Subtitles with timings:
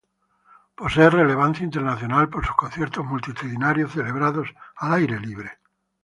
[0.79, 5.59] Posee relevancia internacional por sus conciertos multitudinarios celebrados al aire libre.